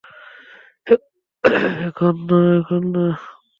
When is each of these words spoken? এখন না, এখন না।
এখন 1.87 2.15
না, 2.29 2.39
এখন 2.59 2.83
না। 2.93 3.05